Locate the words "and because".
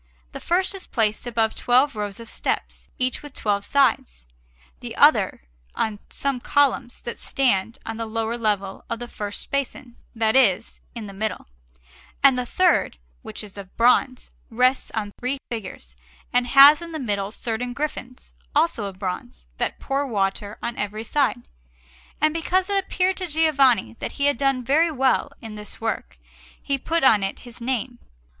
22.19-22.71